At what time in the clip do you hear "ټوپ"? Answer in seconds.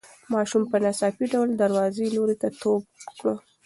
2.59-2.83